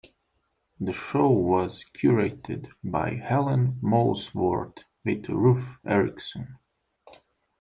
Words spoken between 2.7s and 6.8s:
by Helen Molesworth with Ruth Erickson.